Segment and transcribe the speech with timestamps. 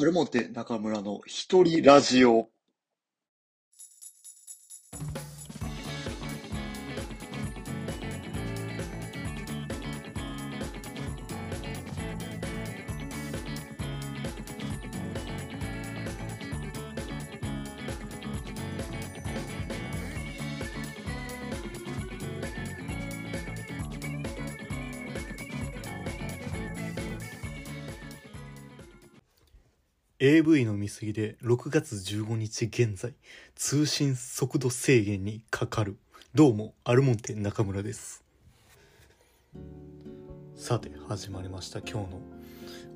[0.00, 2.50] アルモテ中村の一人ラジオ。
[30.20, 33.14] AV の見過ぎで6月15日現在
[33.54, 35.96] 通信速度制限にかかる。
[36.34, 38.24] どうもアルモンテ中村です。
[40.56, 41.78] さて始まりました。
[41.78, 42.20] 今日の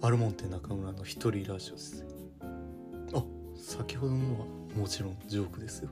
[0.01, 2.05] アルモンテ中村の一人ラジオです。
[3.15, 3.23] あ
[3.55, 5.91] 先ほどのはもちろんジョークですよ。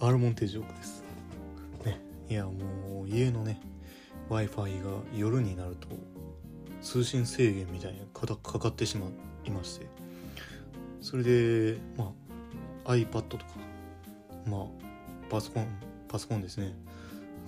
[0.00, 1.04] アルモンテジョークです。
[1.84, 2.00] ね。
[2.28, 3.60] いやもう家のね
[4.28, 5.86] w i f i が夜になると
[6.82, 9.06] 通信制限みたいにかかってしま
[9.44, 9.86] いまして。
[11.00, 12.12] それでま
[12.84, 13.44] あ iPad とか
[14.46, 14.66] まあ
[15.30, 15.66] パソコン
[16.08, 16.74] パソコンですね。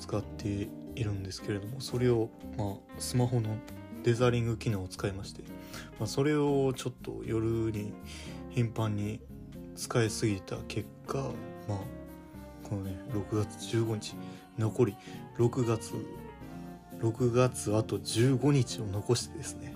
[0.00, 3.56] 使っているんですけれどもそれをまあスマホの
[4.02, 5.42] デザリング機能を使いまして、
[5.98, 7.92] まあ、それをちょっと夜に
[8.48, 9.20] 頻繁に
[9.76, 11.18] 使いすぎた結果
[11.68, 11.78] まあ
[12.68, 14.16] このね6月15日
[14.58, 14.96] 残り
[15.38, 15.92] 6月
[17.00, 19.74] 6月あと15日を残してですね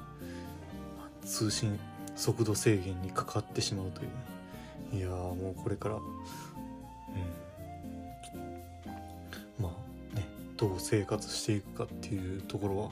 [1.24, 1.78] 通信
[2.16, 4.08] 速度制限にかかってしまうという。
[4.08, 4.34] ね
[4.92, 6.02] いやもうこれからうん。
[9.58, 12.90] まあねどう生活していくかっていうところは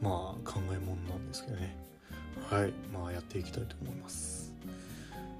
[0.00, 1.74] まあ考えもんなんですけどね。
[2.50, 2.72] はい。
[2.92, 4.52] まあやっていきたいと思います。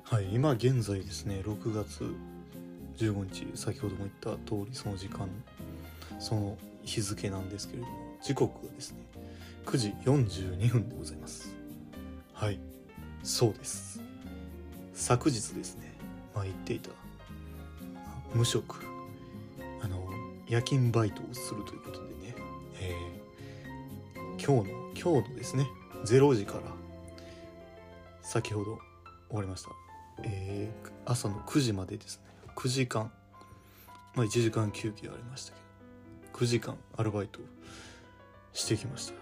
[0.05, 0.29] はい。
[0.33, 2.05] 今現在ですね6月
[2.99, 5.29] 15日先ほども言った通りその時間
[6.19, 8.99] その日付なんですけれども時刻はですね。
[9.67, 11.57] 9時42分でございます。
[12.33, 12.61] はい。
[13.25, 14.01] そうです。
[14.95, 15.93] 昨日ですね。
[16.33, 16.91] まあ言っていた。
[18.33, 18.85] 無職。
[19.83, 19.99] あの
[20.47, 22.35] 夜勤バイトをするということでね、
[22.81, 25.67] えー、今日の今日のですね。
[26.05, 26.61] 0時から
[28.23, 28.79] 先ほど
[29.29, 29.71] 終わりました、
[30.25, 32.25] えー、朝の9時までですね。
[32.55, 33.11] 9時間。
[34.15, 36.39] まあ1時間休憩ありましたけど。
[36.39, 37.41] 9時間アルバイト
[38.53, 39.13] してきまし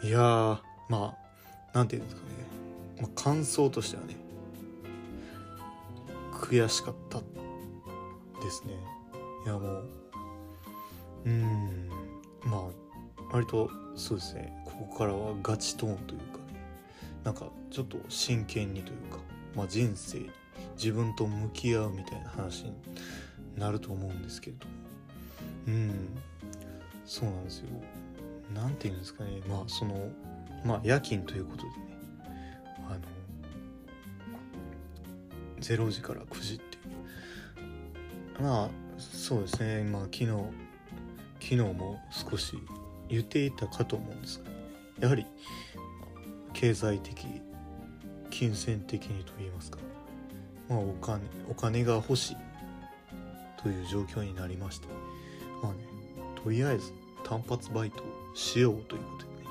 [0.00, 0.06] た。
[0.06, 1.16] いやーま
[1.72, 2.28] あなんていうんですかね、
[3.00, 4.16] まあ、感想としてはね
[6.32, 8.74] 悔しかったですね。
[9.44, 9.88] いやもう
[11.24, 11.88] うん
[12.44, 14.52] まあ割とそうですね。
[14.64, 16.42] ここからはガチトーンというかね。
[17.24, 19.18] なんかちょっと真剣にというか、
[19.54, 20.28] まあ、人生
[20.76, 22.72] 自分と向き合うみたいな話に
[23.56, 24.72] なると思うんですけれども。
[25.68, 26.18] うん
[27.04, 27.68] そうなんですよ。
[28.54, 29.40] 何て言うんですかね。
[29.48, 30.10] まあその
[30.64, 31.74] まあ夜勤ということでね。
[32.88, 33.00] あの
[35.60, 36.78] 0時から9時ってい
[38.40, 38.42] う。
[38.42, 39.84] まあそうですね。
[39.84, 40.44] まあ昨日昨
[41.40, 42.56] 日も少し
[43.08, 44.50] 言っていたかと思うんですが。
[45.00, 45.26] やはり
[46.52, 47.26] 経済的
[48.30, 49.78] 金銭的にと言いますか。
[50.68, 51.20] まあお金
[51.50, 52.36] お金が欲しい
[53.62, 54.88] という状況になりまして
[55.62, 55.91] まあね
[56.42, 56.92] とりあえず
[57.24, 59.46] 単発バイトをしようということでね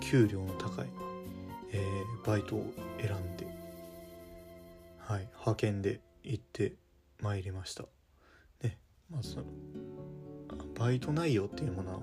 [0.00, 0.86] 給料の高い、
[1.72, 3.46] えー、バイトを選んで
[4.98, 6.74] はい派遣で行って
[7.20, 7.84] まいりました。
[8.62, 8.78] ね
[9.10, 9.44] まあその
[10.78, 12.00] バイト内容っていうものは、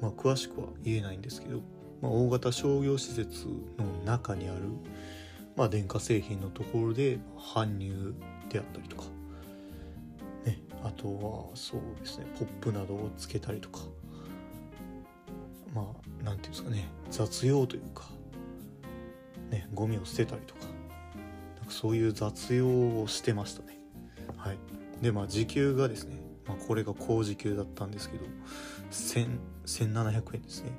[0.00, 1.60] まあ、詳しくは言えないんですけど、
[2.02, 3.46] まあ、大型商業施設
[3.78, 4.62] の中にある、
[5.56, 8.14] まあ、電化製品のところで搬入
[8.48, 9.04] であったりとか
[10.84, 13.80] あとはそうですねポップなどをつけたりとか
[15.74, 18.04] まあ何て言うんですかね雑用というか
[19.50, 20.62] ねゴミを捨てたりとか
[21.56, 23.78] なんかそういう雑用をしてましたね。
[24.36, 24.58] はい。
[25.02, 26.16] でまあ時給がですね、
[26.46, 28.24] まあ、これが高時給だったんですけど
[28.90, 30.70] 1700円ですね。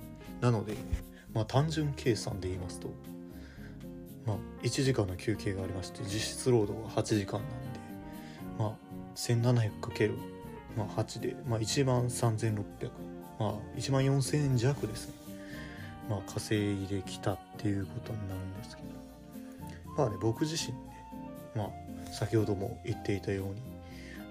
[0.42, 0.74] なので
[1.34, 2.90] まあ単純計算で言いますと
[4.26, 7.77] まあ1時間の休憩がありまして実質労働が8時間なん
[9.18, 10.12] 1700×8、
[10.78, 12.64] まあ、で、まあ、1万3600、
[13.40, 15.14] まあ、1万4000円弱ですね、
[16.10, 18.98] まあ、稼いできたっていうことになるんですけど。
[19.98, 20.80] まあね僕自身ね、
[21.56, 23.56] まあ、先ほども言っていたように、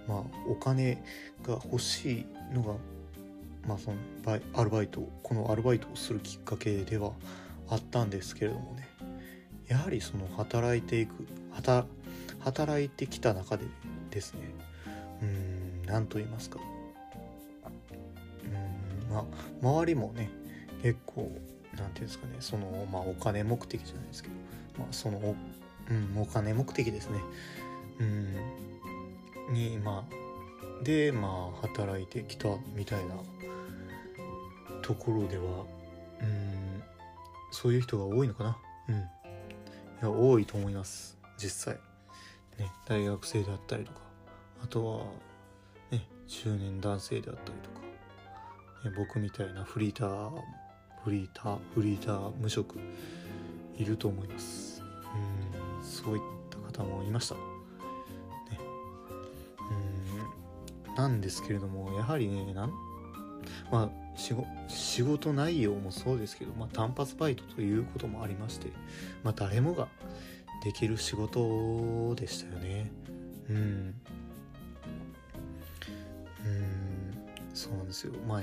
[0.07, 1.03] まあ、お金
[1.43, 2.75] が欲しいのが、
[3.67, 7.11] まあ、そのバイアルバイトこのアルバイトをするきっかけでは
[7.69, 8.89] あったんですけれどもね。
[9.67, 11.27] やはりその働いていく
[12.39, 13.65] 働いてきた中で
[14.11, 14.41] ですね
[15.23, 16.59] うん何と言いますか。
[18.45, 19.25] うんまあ
[19.63, 20.31] 周りもね
[20.83, 21.31] 結構
[21.77, 24.35] 何て言うんですかねそのまあお金目的じゃないですけど
[24.79, 25.35] まあ、そのお,、
[25.91, 27.19] うん、お金目的ですね、
[27.99, 33.15] うん、にまあでまあ働いてきたみたいな
[34.83, 35.65] ところでは
[36.21, 36.67] うん
[37.51, 38.59] そういう人が多いのかな。
[38.91, 38.95] うん。
[38.97, 38.99] い
[40.03, 41.17] や多いと思います。
[41.39, 41.81] 実際。
[42.59, 44.06] ね大学生であったりとか。
[44.63, 45.05] あとは
[45.91, 47.81] ね中年男性であったりとか、
[48.89, 50.31] ね、僕みたいなフリーター
[51.05, 52.79] フリーターフリーター無職
[53.77, 54.83] いると思います。
[54.83, 57.35] うんそういった方もいました。
[57.35, 57.41] ね。
[60.89, 62.73] うんなんですけれどもやはりねなん
[63.71, 68.69] まあ仕事仕事内容もそうですけど、まあ、単発バイトということもありまして、
[69.23, 69.89] まあ、誰もが
[70.65, 72.91] できる仕事でしたよね。
[73.49, 73.95] うん。
[77.67, 78.13] そうなんですよ。
[78.27, 78.43] まあ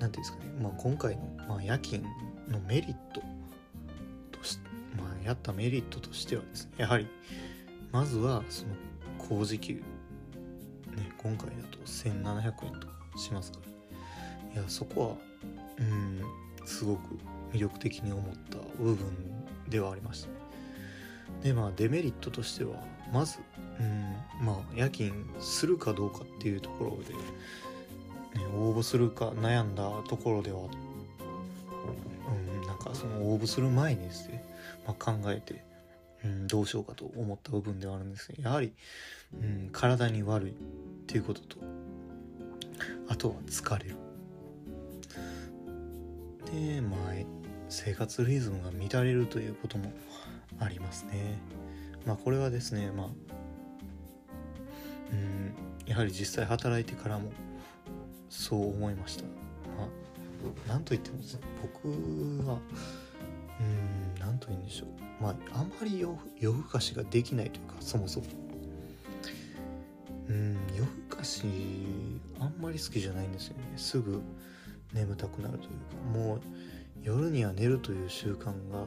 [0.00, 2.02] なんていうんですかね、まあ、今回の、まあ、夜勤
[2.48, 3.22] のメリット
[4.32, 4.58] とし、
[4.98, 7.06] まあ、やったメリットとしてはですねやはり
[7.92, 8.74] まずはその
[9.16, 9.82] 高時給、ね、
[11.16, 12.96] 今回だと1700円と。
[13.16, 13.58] しますか
[14.54, 15.16] らいやそこは
[15.78, 16.22] うん
[16.66, 17.18] すごく
[17.52, 19.06] 魅力的に思った部分
[19.68, 20.34] ではありましたね。
[21.42, 22.74] でまあデメリットとしては
[23.12, 23.38] まず
[23.78, 27.14] うんまあ夜勤するかどうかっていうところで
[28.36, 30.64] ね、応募するか悩んだところでは、う
[32.64, 34.44] ん、なんかその応募する前にですね、
[34.86, 35.64] まあ、考えて、
[36.24, 38.72] うん、どうしようかと思った部分ではあるんですがやはり、
[39.34, 40.54] うん、体に悪いっ
[41.06, 41.56] ていうことと
[43.08, 43.96] あとは疲れる。
[46.52, 47.00] でまあ
[47.68, 49.92] 生活リズムが乱れるということも
[50.60, 51.38] ありますね。
[52.04, 53.06] まあこれはですねまあ
[55.12, 55.54] うん
[55.86, 57.30] やはり実際働いてからも
[58.36, 59.22] そう思いました。
[59.24, 59.30] ま
[60.66, 61.16] あ、なんと言っても
[61.62, 61.88] 僕
[62.46, 62.58] は、
[63.58, 65.22] うん、なんと言うんでしょう。
[65.22, 68.26] まあ、あんまり夜夜更かしができないというか、そもそも。
[70.28, 71.44] うん、夜更かし、
[72.38, 73.62] あんまり好きじゃないんですよね。
[73.76, 74.20] すぐ
[74.92, 76.40] 眠たくなるというか、もう
[77.02, 78.86] 夜には寝るという習慣が、まあ、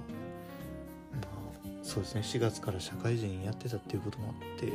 [1.81, 4.73] そうですね、4月から社会人やってたっていうこともあって、ま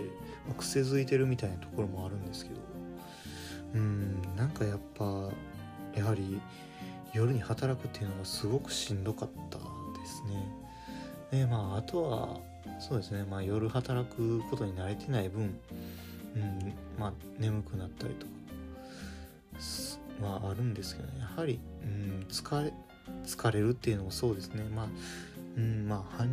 [0.51, 2.74] あ、癖づいてるみたいなところもあるんですけど、
[3.75, 5.05] うんなんかやっぱ
[5.95, 6.41] やはり
[7.13, 9.65] 夜に働くっていうのがすごくしんどかったで
[10.07, 10.49] すね。
[11.31, 12.41] でまああとは
[12.79, 15.59] そうですねまあ夜働くことに慣れてない分、
[16.37, 18.33] うん、まあ眠くなったりとか
[20.27, 22.73] はあるんですけど、ね、やはり、うん、疲れ
[23.25, 24.65] 疲れるっていうのもそうですね。
[24.75, 24.87] まあ、
[25.57, 26.27] うん、まあ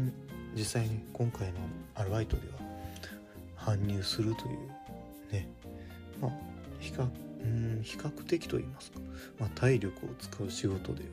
[0.56, 1.60] 実際に今回の
[1.96, 4.58] アルバイトでは搬入するという
[5.32, 5.48] ね。
[6.22, 6.32] まあ
[6.80, 7.08] 比較
[7.44, 9.00] うん比較的と言いますか、
[9.40, 11.04] まあ、体力を使う仕事で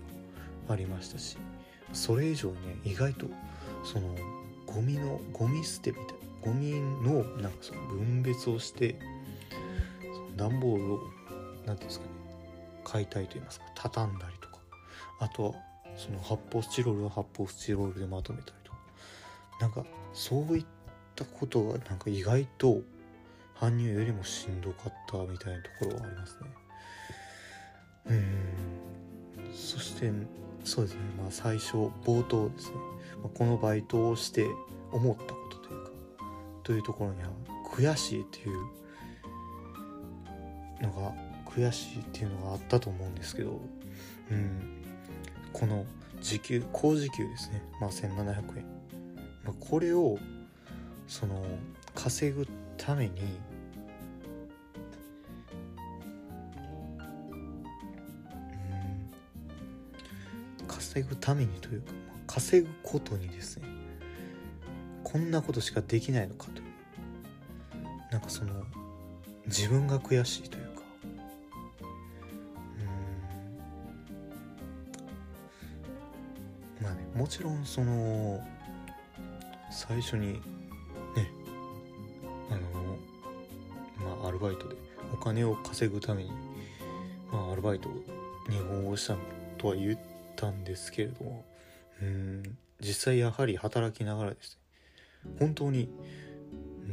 [0.66, 1.36] はありましたし
[1.92, 3.26] それ以上にね意外と
[3.84, 4.14] その
[4.66, 8.98] ゴミのゴミ捨てみたいなゴミのなんかその分別をして
[10.36, 11.00] 段ボールを
[11.66, 12.10] 何ていうんですかね
[12.84, 14.58] 解体と言いますか畳んだりとか
[15.20, 15.52] あとは
[15.96, 18.78] その発泡スチロールは発泡スチロールでまとめたりとか
[19.60, 20.64] なんかそういっ
[21.16, 22.82] たことがなんか意外と
[23.60, 26.49] 搬入よりもしんどかったみたいなところはありますね。
[28.10, 29.52] うん。
[29.52, 30.12] そして
[30.64, 31.00] そうですね。
[31.19, 31.72] まあ最初
[32.05, 32.76] 冒頭ですね、
[33.22, 34.46] まあ、このバイトをして
[34.93, 35.90] 思ったことというか
[36.62, 37.28] というところには
[37.73, 38.56] 悔しいっていう
[40.83, 41.12] のが
[41.50, 43.61] 悔しいっていうのがあったと思うんですけど
[44.30, 44.85] うん。
[45.52, 45.85] この
[46.21, 47.62] 時給高時給ですね。
[47.80, 48.64] まあ1700円、
[49.44, 50.18] まあ、これを
[51.09, 51.44] その
[51.94, 53.38] 稼ぐために
[60.78, 63.66] 稼ぐためにというか、まあ、稼ぐことにですね
[65.02, 66.68] こんなことしかできないのかという。
[68.11, 68.52] なんかその
[69.47, 70.82] 自分が悔しいというか
[76.80, 78.40] うんまあねもちろんその
[79.70, 80.40] 最初にね
[82.50, 82.61] あの
[84.16, 84.76] まあアルバイトで
[85.12, 86.30] お金を稼ぐために
[87.30, 87.88] まあアルバイト
[88.49, 89.16] に応募した
[89.58, 91.45] とは言ってたんですけれども
[92.00, 92.42] うん
[92.80, 94.59] 実際やはり働きながらです
[95.25, 95.90] ね本当に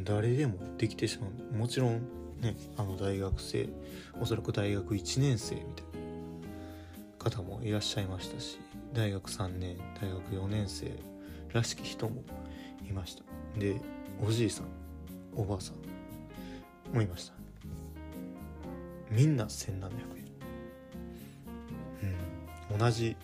[0.04, 1.56] 誰でもできてしまう。
[1.56, 2.02] もちろん
[2.42, 3.70] ねあの大学生
[4.20, 5.86] おそらく大学1年生みたい
[7.30, 8.60] な方もいらっしゃいましたし
[8.94, 10.92] 大学3年大学4年生
[11.54, 12.24] らしき人も
[12.88, 13.24] いました。
[13.60, 13.80] で
[14.26, 14.66] おじいさん
[15.36, 17.34] おばあさんもいました。
[19.12, 19.90] みんな1700円。
[22.72, 23.15] うん同じ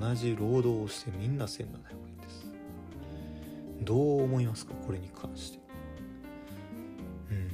[0.00, 1.68] 同じ労働をしてみんな1700円
[2.16, 2.46] です。
[3.82, 4.72] どう思いますか？
[4.86, 5.58] これに関して。
[7.30, 7.50] うん。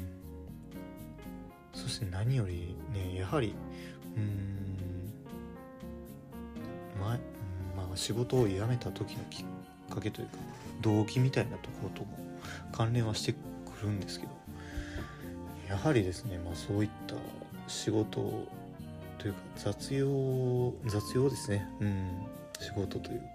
[1.73, 3.55] そして何よりねやはり
[4.17, 5.13] うん
[7.01, 7.19] ま
[7.77, 9.47] まあ仕事を辞めた時のきっ
[9.95, 10.37] かけというか
[10.83, 12.19] 動機みたいなところとも
[12.73, 13.39] 関連はしてく
[13.83, 14.33] るんですけど
[15.69, 17.15] やはりですねまあそういった
[17.67, 18.47] 仕事
[19.19, 21.69] というか雑用雑用ですね。
[21.81, 22.27] うん。
[22.61, 23.21] 仕事という。
[23.21, 23.27] か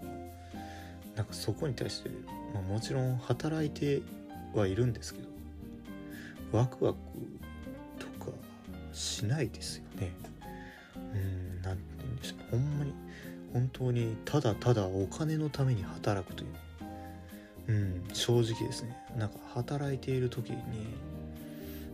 [1.16, 2.10] なんかそこに対して、
[2.54, 4.02] まあ、もちろん働いて
[4.54, 5.28] はいるんですけど
[6.58, 6.98] ワクワク
[7.98, 8.32] とか
[8.92, 10.12] しないですよね。
[11.14, 12.50] うんなんて言うんでしょう。
[12.50, 12.92] ほんまに
[13.52, 16.50] 本当にただただお金のために働くという。
[17.68, 18.96] うん正直ですね。
[19.16, 20.56] なんか働いている時に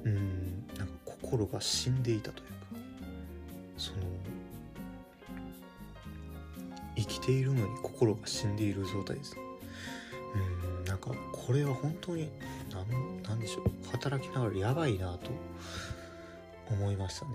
[0.05, 2.55] うんなんか心が死んでいたというか
[3.77, 3.99] その
[7.29, 9.37] ているのに心が死んでいる状態です。
[10.35, 12.31] うんなんかこれは本当に
[12.73, 13.91] なんなんでしょう。
[13.91, 15.31] 働きながらやばいなと
[16.71, 17.33] 思いましたね。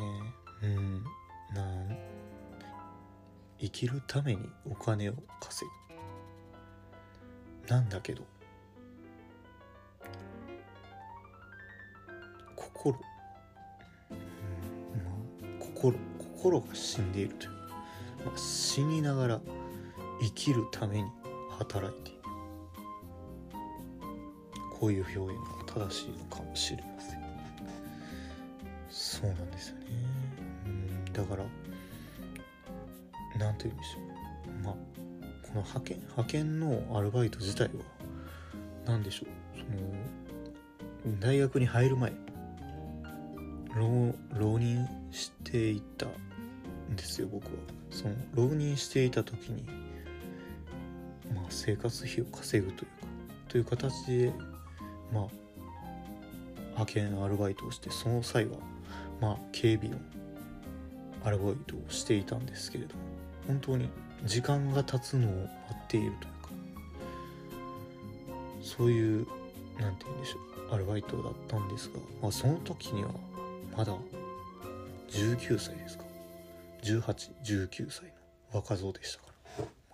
[0.64, 1.04] うん
[1.54, 1.98] なん
[3.60, 5.70] 生きるためにお金を稼
[7.68, 7.72] ぐ。
[7.72, 8.24] なんだけど
[12.56, 13.00] 心、
[14.10, 14.18] うん
[14.98, 17.52] まあ、心心が死んでいるという、
[18.26, 19.42] まあ、死にながら
[20.22, 21.10] 生きるために
[21.58, 22.20] 働いている。
[24.80, 27.24] こういう表現が正しいのかもしれません。
[28.90, 29.86] そうなんですよね。
[30.66, 31.46] うんだから
[33.40, 34.64] なんて言うんでしょう。
[34.64, 34.74] まあ
[35.42, 37.72] この派遣派遣のアルバイト自体は
[38.86, 39.30] 何でしょう。
[41.04, 42.12] その大学に入る前
[43.76, 47.52] 浪浪人していたんですよ僕は。
[47.90, 49.66] その浪人していた時に
[51.34, 53.08] まあ生活費を稼ぐというか
[53.50, 54.34] という形で
[55.12, 55.28] まあ
[56.72, 58.58] 派遣アルバイトをしてその際は
[59.22, 59.98] まあ警備の
[61.24, 63.02] アルバイトをしていたんですけれども
[63.48, 63.90] 本当に
[64.26, 66.50] 時間が経つのを待っているというか
[68.62, 69.28] そういう
[69.80, 73.12] なんて言うんでしょうアルバイトだったんですが、まあ、その時には
[73.78, 73.94] まだ
[75.10, 76.04] 19歳ですか。
[76.82, 79.33] 1819歳の若造でしたから、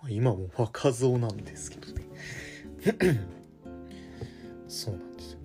[0.02, 2.04] まあ、今も若造なんですけどね。
[4.68, 5.38] そうなんですよ。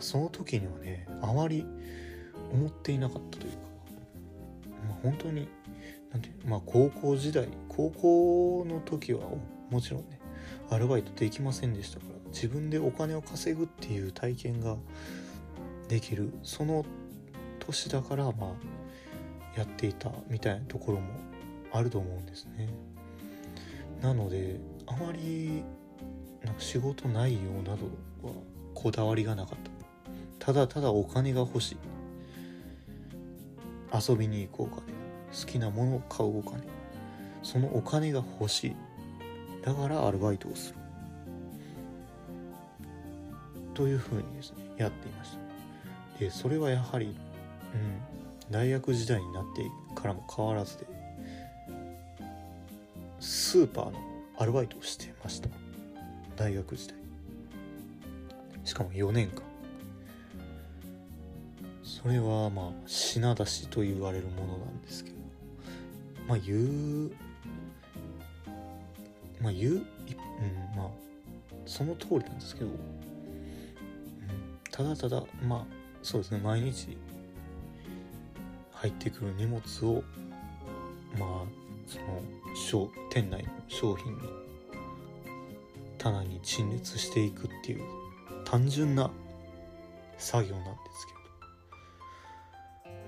[0.00, 1.64] その時にはねあまり
[2.52, 3.58] 思っていなかったというか、
[4.88, 5.48] まあ、本当に
[6.12, 9.20] なんてまあ高校時代高校の時は
[9.70, 10.20] もちろんね
[10.70, 14.76] アルバイトできませんでしたから自分でお金を稼ぐっていう体験が
[15.88, 16.84] できるその
[17.58, 21.08] 年だからまあやっていたみたいなところも
[21.72, 22.68] あると思うんですね。
[24.00, 25.64] なのであまり
[26.44, 27.86] なんか仕事内容など
[28.22, 28.32] は
[28.74, 29.58] こだわりがなかっ
[30.38, 30.46] た。
[30.46, 31.76] ただただお金が欲しい。
[33.92, 34.82] 遊びに行くお金
[35.32, 36.62] 好きなものを買うお金
[37.42, 38.76] そのお金が欲しい。
[39.64, 40.78] だからアルバイトをする。
[43.74, 45.38] というふうにですねやっていました。
[46.18, 47.14] でそれはやはり、うん、
[48.50, 49.62] 大学時代になって
[49.94, 50.97] からも変わらずで。
[53.20, 53.98] スーパーの
[54.38, 55.48] アルバイトをしてました。
[56.36, 56.96] 大学時代。
[58.64, 59.42] しかも4年間。
[61.82, 65.16] それはまあ品出しと言われるものなんですけど。
[66.28, 66.54] まあ言
[67.06, 67.10] う
[69.40, 69.82] まあ言う、うん、
[70.76, 70.88] まあ
[71.64, 72.76] その通りなんですけど、うん、
[74.70, 75.64] ただただまあ
[76.02, 76.38] そうですね。
[76.38, 76.96] 毎日
[78.72, 80.04] 入ってくる荷物を
[81.18, 81.44] まあ
[81.86, 82.22] その
[82.54, 84.20] 商店内の商品の
[85.98, 87.82] 棚に陳列していくっていう
[88.44, 89.10] 単純な
[90.16, 91.18] 作業なんですけど。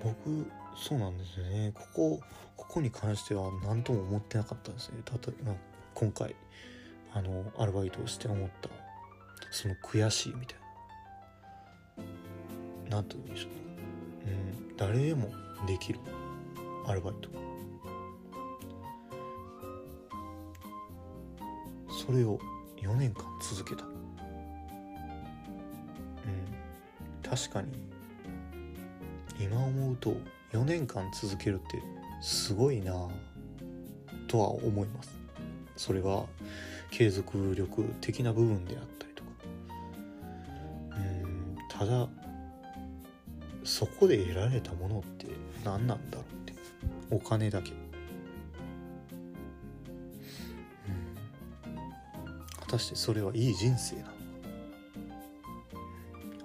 [0.03, 1.73] 僕そうなんですよね。
[1.75, 2.21] ここ
[2.57, 4.99] ここに関しては何とも思ってなかったんですね。
[5.11, 5.55] 例えば
[5.95, 6.35] 今回
[7.13, 8.69] あのアルバイトをして思った
[9.51, 10.59] その悔しいみたい
[12.89, 12.97] な。
[12.97, 13.51] 何と言うんでしょう。
[13.51, 13.57] ね
[14.71, 15.29] うん誰でも
[15.67, 16.01] できる
[16.87, 17.40] アルバイト。
[22.11, 22.41] それを
[22.79, 23.85] 4年間続けた。
[23.85, 23.93] うん。
[27.23, 27.69] 確かに
[29.39, 30.17] 今思うと
[30.53, 31.81] 4年間続けるって
[32.21, 33.09] すごいな
[34.27, 35.17] とは思います。
[35.77, 36.27] それは
[36.91, 39.31] 継続力的な部分であったりとか。
[40.97, 41.57] うん。
[41.69, 42.09] ただ
[43.63, 45.29] そこで得られたものって
[45.65, 46.55] 何なんだろうって。
[47.13, 47.71] お金だけ。
[52.71, 54.13] 果たしてそれはいい人生なのか。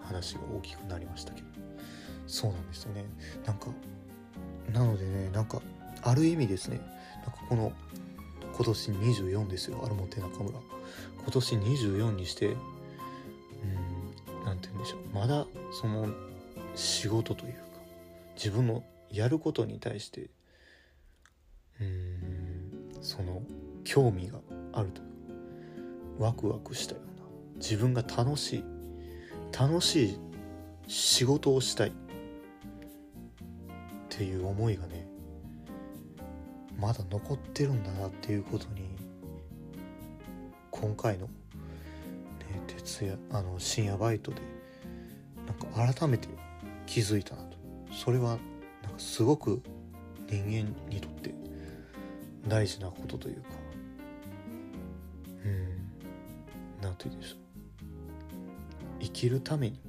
[0.02, 1.48] 話が大きくなりましたけど。
[2.26, 3.06] そうなんですよね。
[3.46, 3.68] なんか
[4.74, 5.62] なのでねなんか
[6.02, 6.78] ある意味ですね。
[6.78, 7.72] なんかこの
[8.56, 9.84] 今年24ですよ。
[9.86, 10.60] アルモテ中村
[11.18, 12.58] 今年24にしてうん
[14.46, 15.00] 何て言うんでしょう。
[15.14, 15.46] まだ
[15.80, 16.08] その
[16.74, 17.60] 仕事というか
[18.36, 20.32] 自分のやることに対して
[21.80, 23.44] うんその
[23.84, 24.40] 興味が
[24.74, 25.05] あると。
[26.20, 27.26] ワクワクしたような。
[27.58, 28.64] 自分が楽しい。
[29.58, 30.20] 楽しい
[30.88, 31.90] 仕事をしたい。
[31.90, 31.94] っ
[34.18, 35.06] ていう思いがね
[36.80, 38.96] まだ残ってるんだなっていうことに
[40.72, 41.32] 今回の、ね、
[42.68, 44.38] 徹夜あの深夜バイトで
[45.46, 46.30] なんか改めて
[46.86, 47.58] 気づいたなと。
[47.92, 48.38] それは
[48.84, 49.62] なんかすごく
[50.30, 51.34] 人間にとって
[52.48, 53.50] 大事なことというか
[56.96, 57.40] て言うでしょう
[59.02, 59.80] 生きるために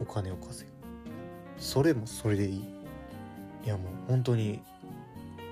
[0.00, 0.76] お金を稼ぐ。
[1.58, 2.64] それもそれでいい。
[3.64, 4.60] いやもう本当に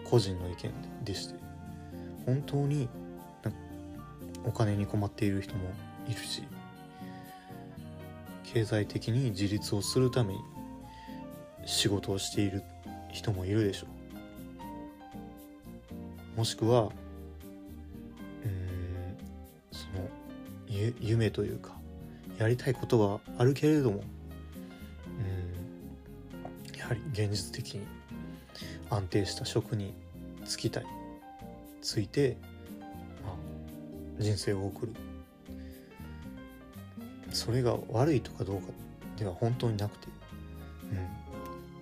[0.04, 0.73] 個人の意見
[1.04, 1.35] でして。
[2.26, 2.88] 本当に
[4.44, 5.71] お金に困っている人も
[6.06, 6.42] いるし。
[8.44, 10.40] 経済的に自立をするために
[11.66, 12.62] 仕事をしている
[13.11, 13.87] 人もいるでしょ
[16.37, 16.38] う。
[16.38, 16.90] もしくは
[21.00, 21.72] 夢というか
[22.38, 24.02] やりたいことはあるけれども
[26.72, 27.86] うんやはり現実的に
[28.90, 29.94] 安定した職に
[30.44, 30.86] 就きたい。
[31.80, 32.36] ついて、
[33.22, 33.34] まあ、
[34.18, 34.92] 人生を送る。
[37.30, 38.68] それが悪いとかどうか
[39.16, 40.06] では本当になくて、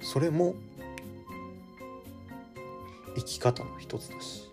[0.01, 0.55] うん、それも
[3.15, 4.51] 生き方の一つだし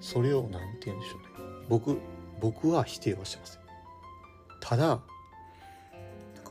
[0.00, 1.26] それを何て言うんでしょうね。
[1.68, 1.98] 僕
[2.40, 3.60] 僕は否定はしません。
[4.60, 5.00] ただ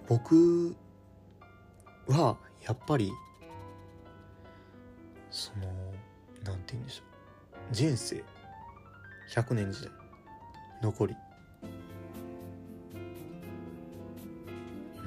[0.08, 0.75] 僕
[2.07, 3.12] はやっぱり
[5.31, 5.68] その
[6.44, 7.03] 何て言うんでしょ
[7.72, 7.74] う。
[7.74, 8.24] 人生
[9.31, 9.92] 100年時代
[10.81, 11.16] 残り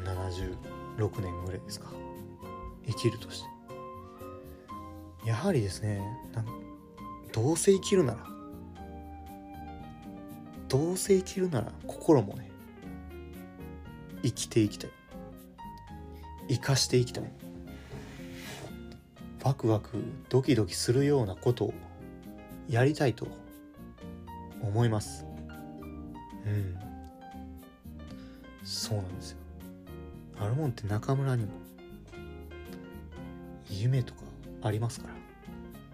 [0.04, 1.90] 76年ぐらいですか。
[2.86, 3.48] 生きるとして。
[5.28, 6.00] やはりですね
[6.34, 6.46] なん
[7.32, 8.37] どうせ生きるなら
[10.68, 12.50] どうせ生きるなら心もね
[14.22, 14.90] 生きていきたい。
[16.48, 17.24] 生かしていきたい。
[19.44, 21.74] ワクワクドキドキするようなことを
[22.68, 23.28] やりたいと
[24.62, 25.24] 思います。
[26.46, 26.76] うん。
[28.64, 29.38] そうなんですよ。
[30.40, 31.52] あるもんって中村にも
[33.70, 34.20] 夢とか
[34.62, 35.14] ありますから。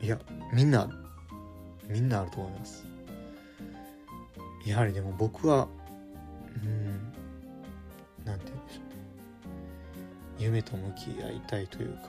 [0.06, 0.18] いや
[0.52, 0.88] みんな
[1.86, 2.93] みんなあると思います。
[4.66, 5.68] やはりでも僕は
[6.62, 7.12] うん
[8.24, 8.88] なんて言うんでしょう。
[8.88, 8.94] ね
[10.38, 12.08] 夢と向き合いたいというかね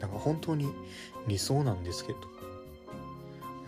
[0.00, 0.72] なんか本当に
[1.26, 2.18] 理想なんですけど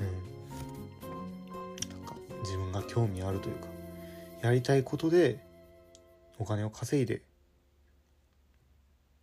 [0.01, 3.67] うんなんか自分が興味あるというか
[4.43, 5.39] やりたいことで
[6.39, 7.23] お金を稼いで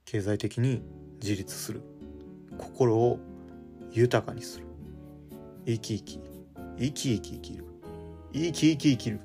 [0.05, 0.83] 経済的に
[1.21, 1.81] 自立する
[2.57, 3.19] 心を
[3.91, 4.65] 豊かにする
[5.65, 6.19] 生き生き
[6.79, 7.65] 生き生き生きる。
[8.33, 9.19] 生き生き生きる。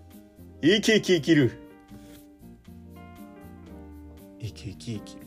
[0.62, 1.58] 生き生き生きる。
[4.40, 5.22] 生き生き生きる。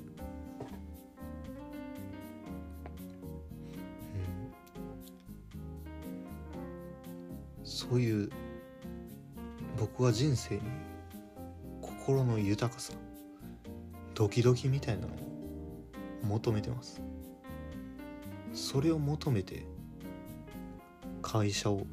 [7.59, 7.63] うん。
[7.63, 8.29] そういう
[9.77, 10.61] 僕は人生に
[11.79, 12.93] 心の豊かさ
[14.15, 15.17] ドキドキみたいなのを
[16.23, 17.01] 求めてます。
[18.51, 19.67] それを求めて
[21.21, 21.85] 会社を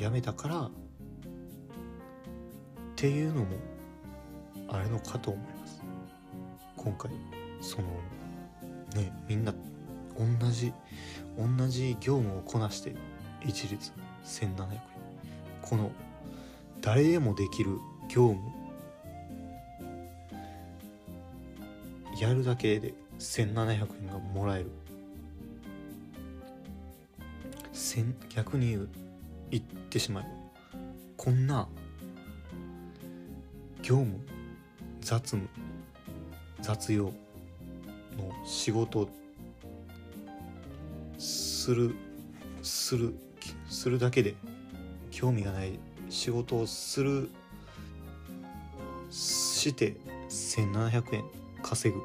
[0.00, 0.70] 辞めたからっ
[2.96, 3.58] ていうのも
[4.68, 5.82] あるのかと思います。
[6.74, 7.10] 今回
[7.60, 7.88] その
[8.96, 9.52] ねみんな
[10.18, 10.72] 同じ
[11.36, 12.94] 同じ業務をこなして
[13.44, 13.92] 一律
[14.24, 14.80] 1700円。
[15.60, 15.92] この
[16.80, 17.76] 誰でもできる
[18.08, 18.40] 業務
[22.18, 24.70] やるだけで1700円がもらえる。
[28.30, 28.88] 逆に言う
[29.50, 30.30] 言ってしまえば
[31.16, 31.68] こんな
[33.82, 34.18] 業務
[35.00, 35.48] 雑務
[36.60, 37.12] 雑用の
[38.44, 39.08] 仕事
[41.18, 41.94] する
[42.62, 43.14] する
[43.68, 44.34] するだけで
[45.10, 47.30] 興味がない仕事をする
[49.10, 49.96] して
[50.28, 51.24] 1700円
[51.62, 52.00] 稼ぐ。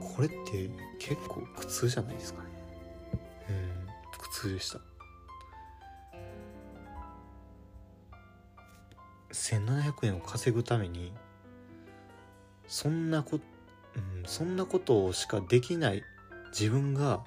[0.00, 2.45] これって結構苦痛じゃないですか
[4.44, 4.80] ねうん苦痛でした
[9.32, 11.12] 1700円を稼ぐために
[12.66, 13.38] そんなこ、
[13.94, 16.02] うん、そんなことしかできない
[16.50, 17.22] 自分が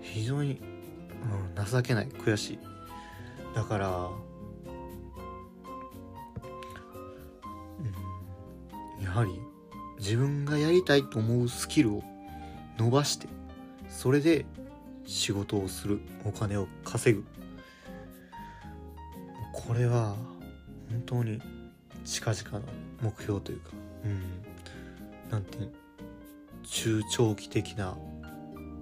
[0.00, 0.60] 非常に、
[1.56, 2.58] うん、情けない悔しい。
[3.54, 4.08] だから、
[8.98, 9.38] うん、やはり
[9.98, 12.02] 自分がやりたいと思うスキルを
[12.78, 13.28] 伸ばして
[13.88, 14.46] それで
[15.04, 17.24] 仕事をするお金を稼ぐ。
[19.52, 20.16] これは
[20.90, 21.40] 本当に
[22.04, 22.64] 近々の
[23.02, 23.70] 目標というか
[24.04, 24.22] うん
[25.30, 25.58] なんて
[26.64, 27.96] 中長期的な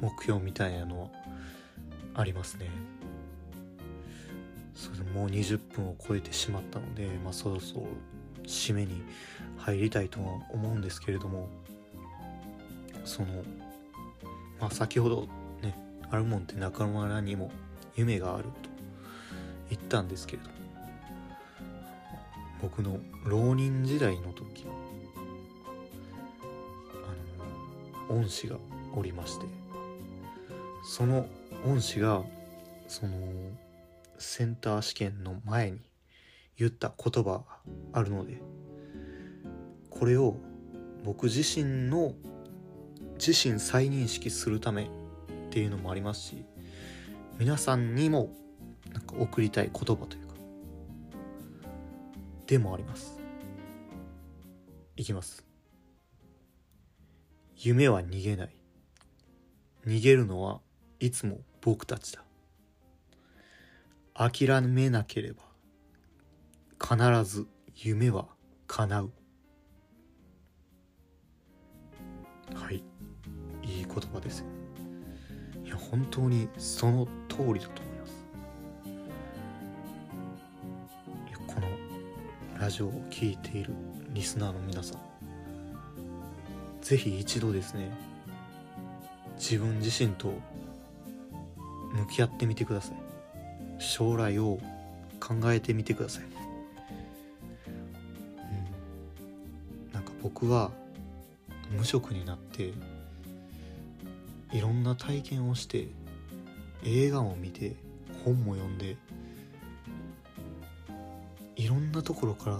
[0.01, 1.09] 目標みたいなのは
[2.15, 2.67] ありますね。
[4.75, 7.87] それもう20分を超えてしまったので、まあ、そろそろ
[8.47, 9.03] 締めに
[9.59, 11.49] 入りたいとは思うんですけれども
[13.05, 13.29] その
[14.59, 15.29] まあ先ほど
[16.11, 17.51] ねアルモンって中村にも
[17.97, 18.51] 夢があると
[19.69, 20.55] 言ったんですけれども
[22.63, 24.67] 僕の浪人時代の時
[28.09, 28.57] あの恩師が
[28.95, 29.47] おりまして
[30.85, 31.27] その
[31.65, 32.23] 恩師が
[32.89, 33.13] その
[34.19, 35.79] センター試験の前に
[36.59, 37.45] 言った言葉が
[37.93, 38.43] あるので
[39.89, 40.37] これを
[41.05, 42.15] 僕自身の
[43.19, 44.91] 自身再認識するため
[45.51, 46.45] っていうのもありますし
[47.41, 48.31] 皆さんにも
[48.93, 50.35] なんか送りたい言葉というか
[52.47, 53.19] でもあります。
[54.97, 55.45] いきます。
[57.57, 58.51] 夢は逃げない。
[59.87, 60.61] 逃げるのは
[60.99, 62.25] いつも僕たちだ。
[64.15, 65.43] 諦めなければ
[66.81, 68.27] 必ず夢は
[68.67, 69.13] 叶う。
[72.55, 72.83] はい。
[73.63, 74.60] いい言葉ですよいや
[75.91, 78.25] 本当にその通りだと思います。
[81.47, 83.75] このラジオを聴いている
[84.11, 84.99] リスナーの皆さん
[86.81, 87.91] ぜひ一度ですね
[89.37, 90.33] 自分自身と
[91.93, 92.97] 向き合ってみてください。
[93.81, 94.59] 将来を
[95.19, 96.27] 考えてみてください、う
[99.89, 100.71] ん、なんか僕は
[101.71, 102.73] 無職になって
[104.53, 105.89] いろんな体験をして
[106.85, 107.77] 映画を見て
[108.25, 108.97] 本も読んで
[111.57, 112.59] いろんなところから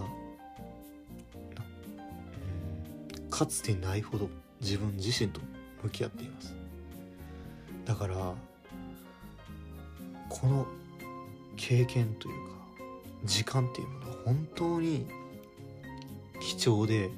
[3.29, 4.29] かつてないほど
[4.61, 5.41] 自分自身と
[5.83, 6.53] 向き合っています。
[7.85, 8.35] だから
[10.29, 10.67] この
[11.57, 12.55] 経験というか
[13.25, 15.07] 時間っていうものは本当に
[16.39, 17.09] 貴重で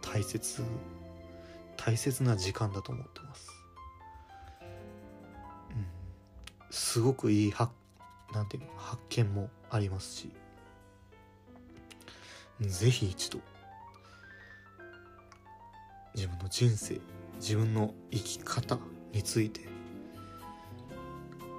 [0.00, 0.62] 大切
[1.76, 3.50] 大切な時間だと思ってます、
[6.94, 7.72] すごくいい発
[8.32, 10.30] なんていうの発見もありますし
[12.60, 13.40] ぜひ一度
[16.14, 17.00] 自分の人生
[17.40, 18.78] 自分の生き方
[19.12, 19.62] について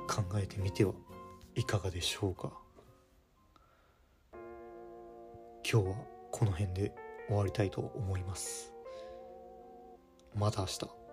[0.07, 0.93] 考えてみては
[1.55, 2.53] いかがでしょうか。
[5.69, 5.95] 今日は
[6.31, 6.93] この辺で
[7.27, 8.71] 終わりたいと思います。
[10.33, 11.04] また明日。